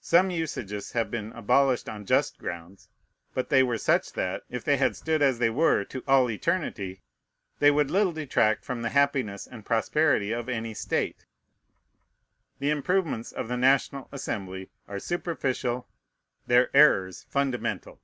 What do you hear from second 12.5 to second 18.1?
The improvements of the National Assembly are superficial, their errors fundamental.